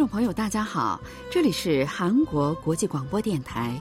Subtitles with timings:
[0.00, 0.98] 众朋友，大家好，
[1.30, 3.78] 这里是韩国国际广播电台，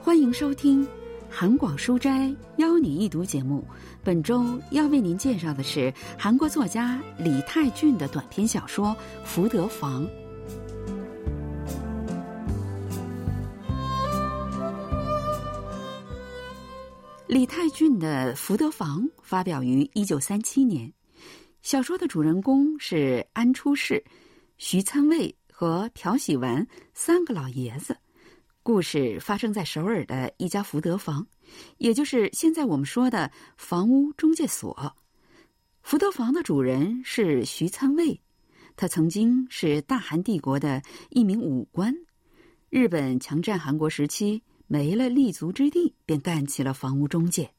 [0.00, 0.88] 欢迎收听
[1.28, 3.62] 韩广书斋邀你一读节目。
[4.02, 8.86] 本周要为您介绍的是韩国作家李泰俊的短篇小说
[9.22, 10.02] 《福德房》。
[17.26, 20.90] 李泰俊的《福德房》发表于一九三七年，
[21.60, 24.02] 小说的主人公是安出世、
[24.56, 27.94] 徐参卫和朴喜完三个老爷子。
[28.62, 31.26] 故事发生在首尔的一家福德房，
[31.76, 34.96] 也就是现在我们说的房屋中介所。
[35.82, 38.18] 福德房的主人是徐参卫，
[38.74, 41.94] 他曾经是大韩帝国的一名武官。
[42.70, 44.42] 日本强占韩国时期。
[44.66, 47.50] 没了立足之地，便干起了房屋中介。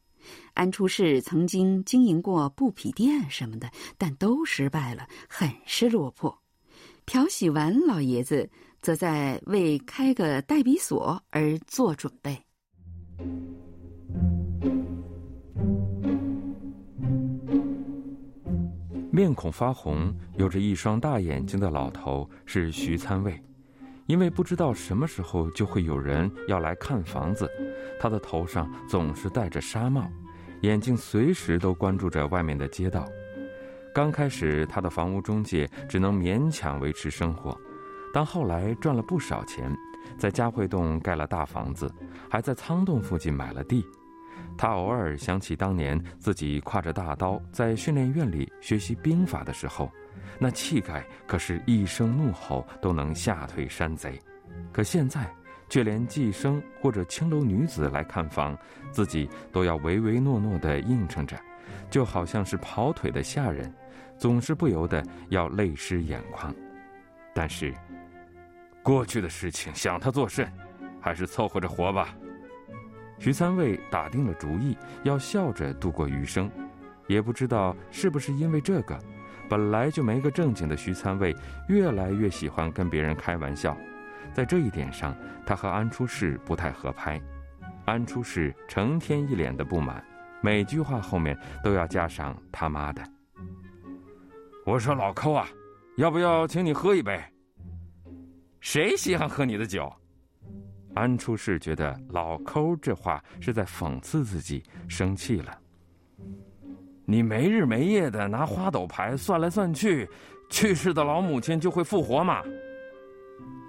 [0.54, 6.41] 安出世曾经经营过布匹店什么的，但都失败了，很是落魄。
[7.06, 8.50] 朴喜完老爷子
[8.82, 12.38] 则在为开个代笔所而做准备。
[19.12, 23.38] 面孔发红、有着一双大眼睛的老头是徐参卫。
[24.08, 27.50] 因为不知道什么时候就会有人要来看房子，
[28.00, 30.10] 他的头上总是戴着纱帽，
[30.62, 33.08] 眼睛随时都关注着外面的街道。
[33.94, 37.60] 刚开始，他的房屋中介只能勉强维持生活，
[38.14, 39.76] 但后来赚了不少钱，
[40.18, 41.94] 在嘉惠洞盖了大房子，
[42.30, 43.86] 还在仓洞附近买了地。
[44.58, 49.92] 他偶尔想起当年自己挎着大刀在训练院里学习兵法的时候。
[50.40, 54.20] 那气概可是一声怒吼都能吓退山贼，
[54.72, 55.30] 可现在
[55.70, 58.58] 却连寄生或者青楼女子来看房，
[58.90, 61.38] 自己都要唯唯诺诺地应承着，
[61.92, 63.72] 就好像是跑腿的下人，
[64.22, 66.54] 总是不由得要泪湿眼眶。
[67.34, 67.74] 但是，
[68.84, 70.48] 过去的事情想他作甚，
[71.02, 72.16] 还是凑合着活吧。
[73.18, 76.52] 徐三位打定了主意，要笑着度过余生，
[77.08, 78.96] 也不知道是不是因为这个。
[79.50, 81.36] 本来就没个正经的徐参卫，
[81.68, 83.76] 越来越喜欢跟别人开玩笑，
[84.32, 85.18] 在这一点上，
[85.48, 87.20] 他和安出世不太合拍。
[87.86, 90.06] 安出世成天一脸的不满，
[90.42, 93.04] 每句话后面都要加上他妈的。
[94.72, 95.46] 我说老抠啊，
[95.98, 97.22] 要不要请你喝一杯？
[98.62, 99.92] 谁稀罕喝你的酒？
[100.96, 105.60] 安出世觉得老抠这话是在讽刺自己，生气了。
[107.04, 110.10] 你没日没夜的拿花斗牌算来算去，
[110.50, 112.42] 去世的老母亲就会复活吗？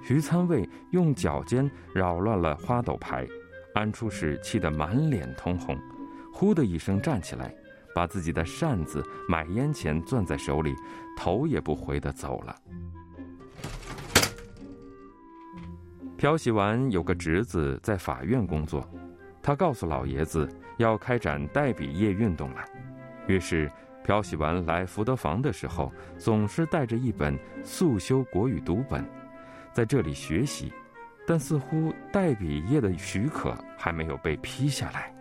[0.05, 3.27] 徐参卫用脚尖扰乱了花斗牌，
[3.75, 5.77] 安出世气得满脸通红，
[6.33, 7.53] 呼的一声站起来，
[7.95, 10.75] 把自己的扇子、买烟钱攥在手里，
[11.17, 12.57] 头也不回的走了。
[16.17, 18.89] 漂洗完有个侄子在法院工作，
[19.43, 22.65] 他告诉老爷子要开展代笔业运动了。
[23.27, 23.71] 于是，
[24.05, 29.05] 朴喜完来福德房的时候，总是带着一本速修国语读本，
[29.73, 30.73] 在这里学习。
[31.25, 35.15] 但似乎代笔业的许可还没有被批下来。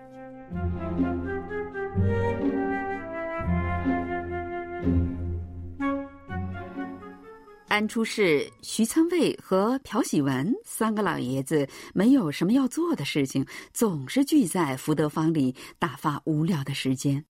[7.68, 17.24] 安出世、徐参卫和朴喜文三个老爷子没有什么要做的事情，总是聚在福德房里打发无聊的时间。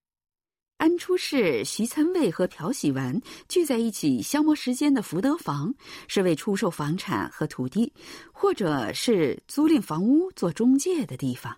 [0.78, 5.72] 安出世、徐参卫和朴喜文聚在一起消磨时间的福德房，
[6.08, 7.94] 是为出售房产和土地，
[8.34, 11.56] 或者是租赁房屋做中介的地方。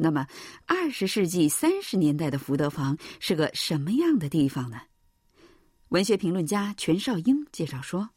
[0.00, 0.26] 那么，
[0.64, 4.78] 二十世纪三十年代的福德房是个什么样的地方呢？
[5.88, 8.08] 文学评论家全少英介绍说。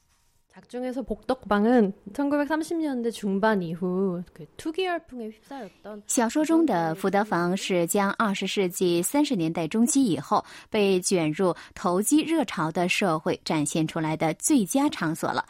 [6.08, 15.46] 小说中的福德房是将二十世纪三十年代中期以后被卷入投机热潮的社会展现出来的最佳场所了。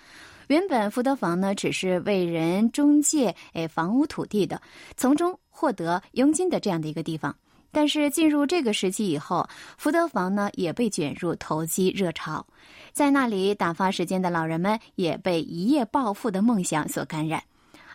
[0.47, 4.61] 原本福德房呢只是为人中介诶房屋土地的，
[4.95, 7.35] 从中获得佣金的这样的一个地方。
[7.71, 9.47] 但是进入这个时期以后，
[9.77, 12.43] 福德房呢也被卷入投机热潮，
[12.91, 17.43] 在那里打发时间的老人们也被一夜暴富的梦想所感染。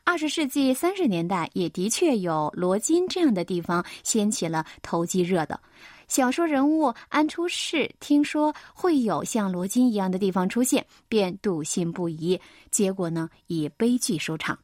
[0.05, 5.59] 二十世纪三十年代也的确有罗金这样的地方掀起了投机热的。
[6.07, 12.41] 小说人物安出世听说会有像罗金一样的地方出现，便笃信不疑，
[12.71, 14.57] 结果呢以悲剧收场。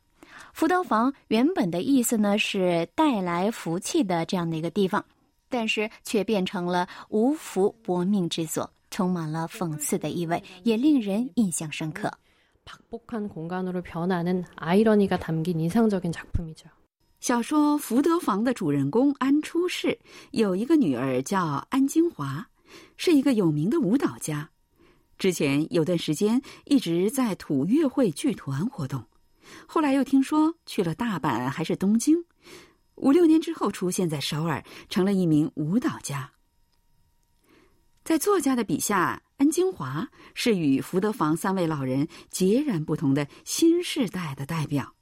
[0.53, 5.05] 福德房原本的意思呢是带来福气的这样的一个地方，
[5.49, 12.13] 但是却变成了无福薄命之所，充满了讽刺的意味，也令人印象深刻。
[17.21, 19.99] 小说《福德房》的主人公安初世
[20.31, 22.47] 有一个女儿叫安金华，
[22.97, 24.49] 是一个有名的舞蹈家。
[25.19, 29.05] 之前有段时间一直在土乐会剧团活动。
[29.67, 32.25] 后来又听说去了大阪还是东京，
[32.97, 36.31] 五六年之后出现在首尔，成了一名舞蹈家。
[38.05, 44.93] 在作家的笔下，安京华是与福德房三位老人截然不同的新时代的代表。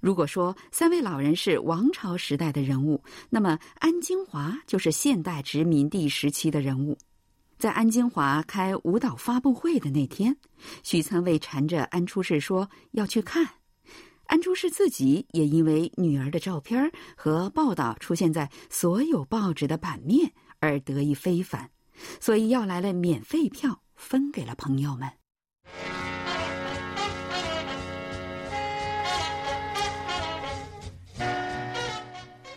[0.00, 6.96] 如果说三位老人是王朝时代的人物，那么安京华就是现代殖民地时期的人物。
[7.58, 10.36] 在安京华开舞蹈发布会的那天，
[10.82, 13.46] 许参卫缠着安初世说要去看。
[14.26, 21.70] 安初世自己也因为女儿的照片和报道出现在所有报纸的版面而得意非凡，
[22.20, 25.08] 所以要来了免费票分给了朋友们。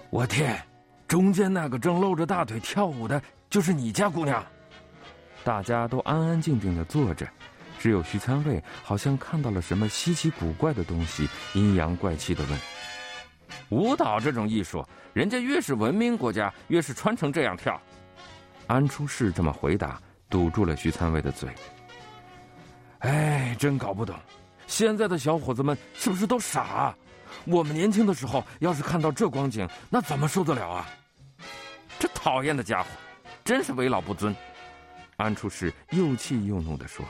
[0.09, 0.59] 我天，
[1.07, 4.43] 中间那个正露着大腿跳舞的，就是你家姑娘。
[5.43, 7.27] 大家都安安静静的坐着，
[7.79, 12.59] 只有徐参卫好像看到了什么稀奇古怪的东西，阴阳怪气的问
[13.71, 17.81] ：“舞蹈这种艺术，人家越是文明国家，越是穿成这样跳。”
[18.67, 19.99] 安初士这么回答，
[20.29, 21.49] 堵住了徐参卫的嘴。
[22.99, 24.13] 哎，真搞不懂，
[24.67, 26.93] 现在的小伙子们是不是都傻？
[27.45, 30.89] 我们年轻的时候，要是看到这光景，那怎么受得了啊？
[31.97, 32.89] 这讨厌的家伙，
[33.45, 34.35] 真是为老不尊！
[35.15, 37.05] 安初士又气又怒地说。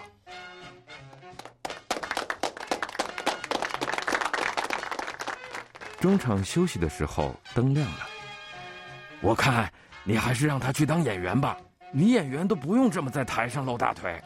[5.99, 8.07] 中场休息的时候，灯亮了。
[9.21, 9.71] 我看
[10.03, 11.57] 你还是让他去当演员吧，
[11.91, 14.21] 女演员都不用这么在台上露大腿。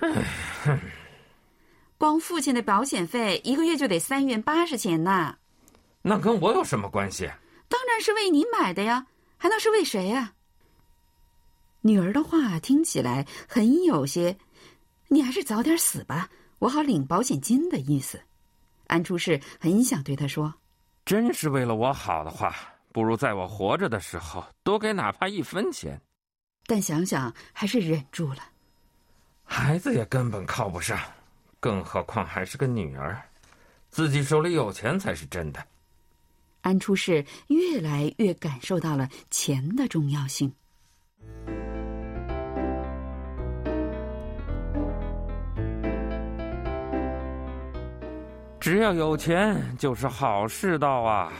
[1.98, 5.36] 光父亲的保险费一个月就得三元八十钱呢。
[6.08, 7.28] 那跟我有什么关系？
[7.68, 9.04] 当然是为你买的呀，
[9.36, 10.34] 还能是为谁呀？
[11.80, 14.38] 女儿的话听起来很有些，
[15.08, 16.30] 你还是早点死吧。
[16.60, 18.22] 我好领保险金的意思，
[18.86, 20.54] 安初世很想对他说
[21.04, 22.54] ：“真是为了我好的话，
[22.92, 26.00] 不如在我活着的时候多给哪怕一分钱。”
[26.66, 28.38] 但想想还是忍住了。
[29.42, 30.96] 孩子也根本靠不上，
[31.58, 33.20] 更何况还是个女儿，
[33.90, 35.66] 自己手里有钱才是真的。
[36.66, 40.52] 安初世越来越感受到了钱的重要性。
[48.58, 51.32] 只要有钱就是好世道啊！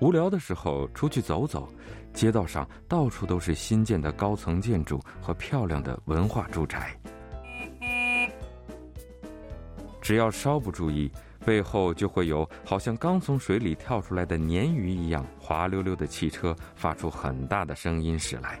[0.00, 1.68] 无聊的时候出去走走，
[2.14, 6.98] 街道上到处都是新建的高层建筑和漂亮的文化住宅。
[10.00, 11.12] 只要稍不注意，
[11.44, 18.58] 背后就会有好像刚从水里跳出来的鲶鱼一样滑溜溜的汽车发出很大的声音驶来。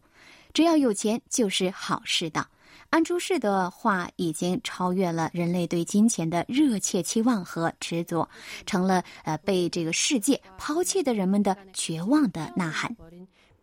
[0.52, 2.46] 只要有钱就是好世道。
[2.90, 8.28] 安出世的话已经超越了人类对金钱的热切期望和执着，
[8.66, 12.94] 成了呃被这个世界抛弃的人们的绝望的呐喊。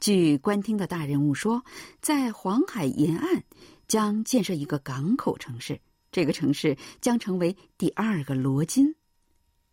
[0.00, 1.62] 据官厅的大人物说，
[2.00, 3.44] 在黄海沿岸
[3.86, 5.78] 将建设一个港口城市，
[6.10, 8.94] 这个城市将成为第二个罗金。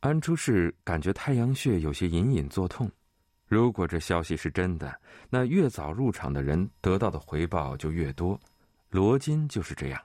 [0.02, 2.90] 安出世感觉太阳穴有些隐隐作痛。
[3.48, 8.40] 如果这消息是真的，那越早入场的人得到的回报就越多。
[8.90, 10.02] 罗金就是这样，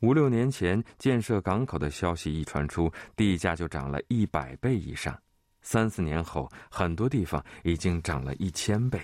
[0.00, 5.14] 五六年前建设港口的消息一传出，地价就涨了一百倍以上。
[5.60, 8.98] 三四年后，很多地方已经涨了一千倍。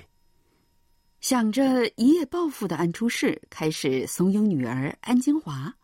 [1.20, 5.74] 想着一夜暴富的安出世，开始怂恿女儿安金华。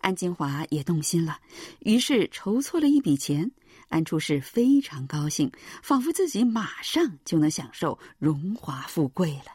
[0.00, 1.38] 安金华也动心了，
[1.80, 3.50] 于是筹措了一笔钱。
[3.92, 9.52] 安出世非常高兴，仿佛自己马上就能享受荣华富贵了。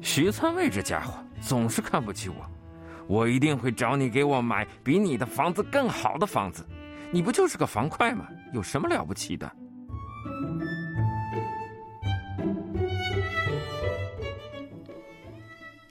[0.00, 2.50] 徐参卫这家伙总是看不起我，
[3.06, 6.66] 我一定会找你给我买比你的房子更好的房子。
[7.12, 8.26] 你不就是个房块吗？
[8.54, 9.52] 有什么了不起的？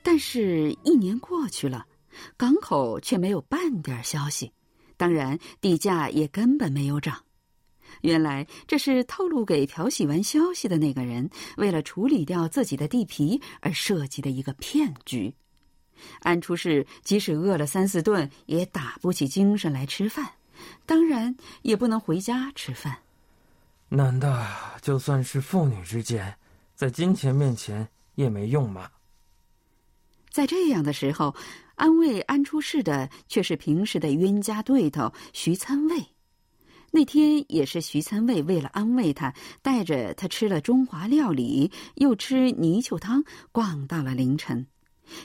[0.01, 1.85] 但是，一年过去了。
[2.37, 4.51] 港口却没有半点消息，
[4.97, 7.23] 当然地价也根本没有涨。
[8.01, 15.33] 原来这是透露给朴喜完消息的那个人为了处理掉自己的地皮而设计的一个骗局。
[16.19, 20.25] 安出世即使饿了三四顿，也打不起精神来吃饭，
[20.85, 22.97] 当然也不能回家吃饭。
[23.89, 24.45] 难道
[24.81, 26.37] 就算是父女之间，
[26.75, 27.85] 在金钱面前
[28.15, 28.89] 也没用吗？
[30.31, 31.35] 在这样的时候。
[31.79, 36.05] 安慰安出世的却是平时的冤家对头徐参尉。
[36.91, 44.67] 那天也是徐参尉为了安慰他，带着他吃了中华料理，又吃泥鳅汤，逛到了凌晨。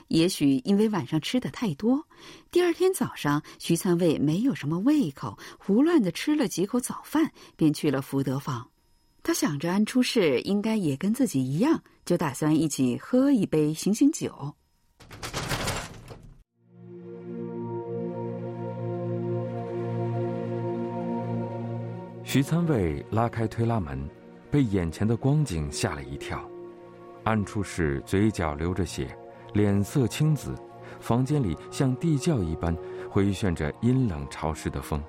[0.07, 2.07] 也许因为晚上吃的太多，
[2.53, 8.71] 第二天早上徐参尉没有什么胃口，胡乱的吃了几口早饭，便去了福德坊。
[9.25, 14.55] 他想着安出世应该也跟自己一样，就打算一起喝一杯醒醒酒。
[22.23, 24.09] 徐参卫拉开推拉门，
[24.51, 26.45] 被眼前的光景吓了一跳。
[27.23, 29.17] 安出世嘴角流着血，
[29.53, 30.53] 脸色青紫，
[30.99, 32.77] 房间里像地窖一般
[33.09, 35.01] 回旋着阴冷潮湿的风。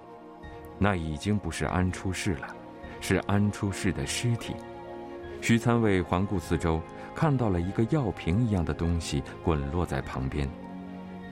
[0.77, 2.55] 那已经不是安出世了，
[3.01, 4.53] 是安出世的尸体。
[5.41, 6.79] 徐参卫环顾四周，
[7.15, 10.49] 看到了一个药瓶一样的东西滚落在旁边。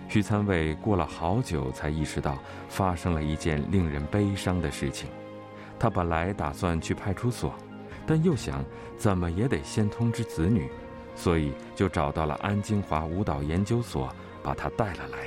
[0.07, 2.37] 徐参尉过了好久才意识到，
[2.69, 5.09] 发生了一件令人悲伤的事情。
[5.77, 7.53] 他本来打算去派出所，
[8.05, 8.63] 但又想
[8.97, 10.69] 怎么也得先通知子女，
[11.15, 14.09] 所以就找到了安金华舞蹈研究所，
[14.41, 15.17] 把他带了来。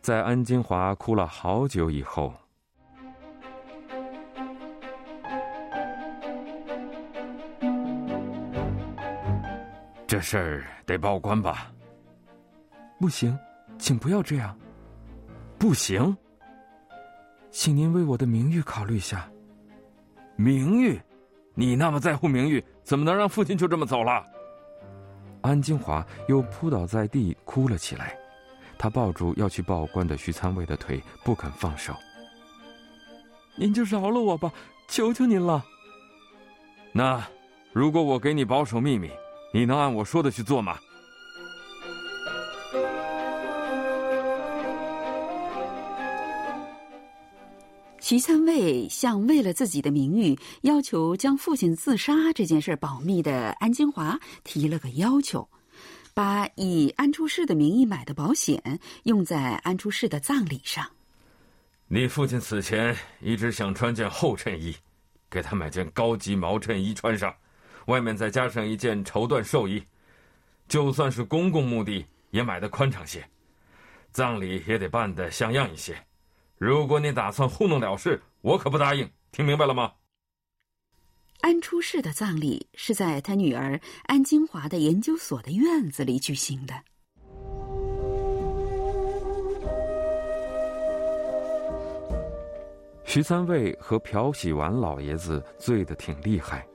[0.00, 2.32] 在安金华哭了好久以后，
[10.06, 11.72] 这事儿得报官吧？
[13.00, 13.36] 不行，
[13.76, 14.56] 请不要这样。
[15.58, 16.16] 不行，
[17.50, 19.28] 请您为我的名誉考虑一下。
[20.36, 21.00] 名誉？
[21.54, 24.24] 你那么在乎名誉，怎么能让父亲就这么走了？
[25.40, 28.16] 安金华又扑倒在地哭了起来。
[28.78, 31.94] 他抱住要去报官的徐参卫的腿，不肯放手。
[33.56, 34.52] 您就饶了我吧，
[34.86, 35.64] 求求您了。
[36.92, 37.26] 那，
[37.72, 39.10] 如果我给你保守秘密，
[39.52, 40.78] 你能按我说的去做吗？
[48.00, 55.48] 徐三卫向为了自己的名誉要求将父亲自杀这件事保密的安金华提了个要求。
[56.14, 60.86] 把以安出世的名义买的保险用在安出世的葬礼上。
[61.88, 64.74] 你父亲死前一直想穿件厚衬衣，
[65.28, 67.34] 给他买件高级毛衬衣穿上，
[67.86, 69.82] 外面再加上一件绸缎寿衣，
[70.68, 73.24] 就算是公共墓地也买的宽敞些，
[74.12, 75.96] 葬礼也得办得像样一些。
[76.58, 79.08] 如果你打算糊弄了事，我可不答应。
[79.30, 79.92] 听明白了吗？
[81.42, 86.74] 安出世的葬礼是在他女儿安金华的研究所的院子里举行的。
[93.04, 96.66] 徐三位和朴喜完老爷子醉得挺厉害。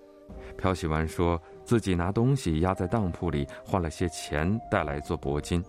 [0.62, 5.63] 朴喜完说自己拿东西压在当铺里换了些钱带来做铂金。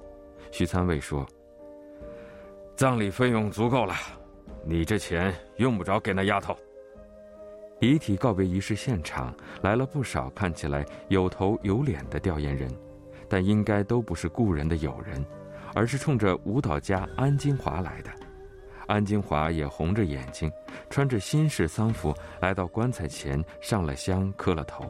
[0.51, 1.27] 徐参卫说
[2.77, 3.95] ：“葬礼费用足够了，
[4.67, 6.55] 你这钱用不着给那丫头。”
[7.81, 12.71] 遗体告别仪式现场来了不少看起来有头有脸的吊唁人，
[13.29, 15.25] 但应该都不是故人的友人，
[15.75, 18.11] 而是冲着舞蹈家安金华来的。
[18.87, 20.51] 安金华也红着眼睛，
[20.91, 24.85] 穿着新式丧服来到棺材前上了香磕了头，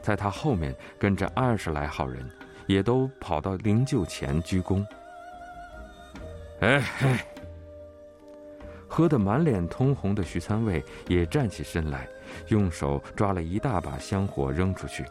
[0.00, 2.28] 在他后面跟着二十来号人，
[2.66, 4.84] 也都跑到灵柩前鞠躬。
[6.60, 7.16] 哎嘿。
[8.90, 12.08] 喝得满脸通红的徐参尉也站起身来，
[12.48, 15.04] 用手抓了一大把香火扔出去，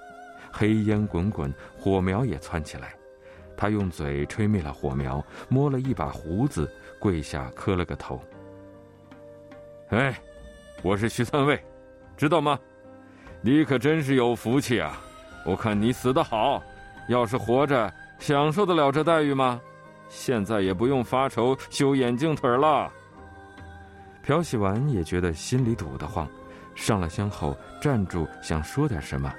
[0.51, 2.95] 黑烟滚滚，火苗也窜起来。
[3.57, 8.21] 他用嘴吹灭了火苗，摸了一把胡子，跪下磕了个头。
[9.89, 10.15] 哎，
[10.83, 11.59] 我是徐三尉，
[12.15, 12.57] 知道吗？
[13.41, 15.01] 你可真是有福气啊！
[15.45, 16.61] 我看你死得好，
[17.07, 19.59] 要是活着，享受得了这待遇吗？
[20.09, 22.91] 现在也不用发愁修眼镜腿了。
[24.23, 26.27] 朴喜完也觉得心里堵得慌，
[26.75, 29.33] 上了香后站住想说点什么，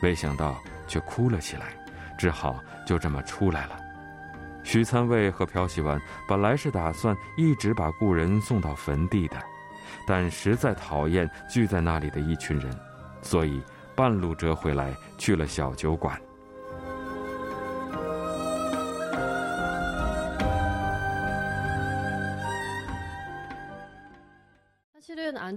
[0.00, 1.74] 没想到却哭了起来，
[2.18, 3.78] 只好就这么出来了。
[4.64, 9.36] 徐参卫和朴喜文本来是打算一直把故人送到坟地的，
[10.06, 12.70] 但实在讨厌聚在那里的一群人，
[13.22, 13.62] 所以
[13.94, 16.20] 半路折回来去了小酒馆。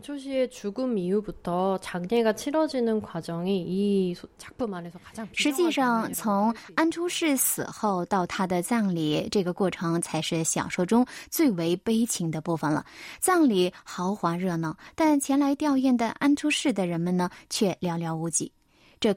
[0.03, 12.85] 초시의 죽음 이후부터 장례가 치러지는 과정이 이 작품 안에서 가장 实际上，从安出世死后到他的葬礼，这个过程才是小说中最为悲情的部分了。
[13.21, 18.53] 葬礼豪华热闹，但前来吊唁的安出世的人们呢，却寥寥无几。
[18.99, 19.12] 这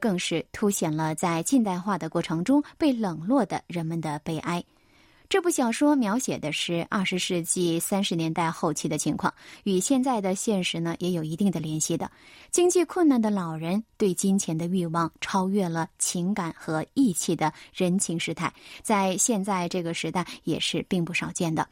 [5.27, 9.33] 这部小说描写的是二十世纪三十年代后期的情况，
[9.63, 12.09] 与现在的现实呢也有一定的联系的。
[12.51, 21.67] 经济困难的老人对金钱的欲望超越了情感和义气的人情世态，在现在这个时代也是并不少见的。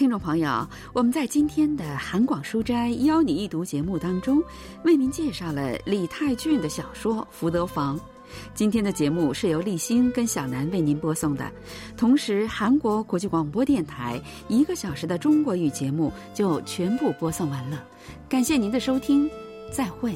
[0.09, 4.41] 听众朋友，我们在今天的韩广书斋邀你一读节目当中，
[4.83, 7.95] 为您介绍了李泰俊的小说《福德房》。
[8.55, 11.51] 今天的节目是由立新跟小南为您播送的，
[11.95, 17.85] 同时韩国国际广播电台一个小时的中国语节目就全部播送完了。
[18.27, 19.29] 感谢您的收听，
[19.71, 20.15] 再会。